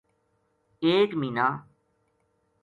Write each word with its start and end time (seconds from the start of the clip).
ایک 0.85 1.09
مہینہ 1.19 1.47